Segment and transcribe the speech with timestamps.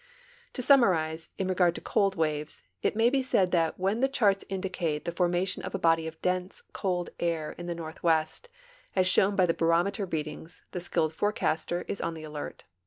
[0.53, 4.43] To summarize in regard to cold waves, it may be said that when the charts
[4.49, 8.49] indicate tiie formation of a body of dense, cold air in the northwest,
[8.95, 12.63] as shown by the barometer readings, the skilled forecaster is on the alert.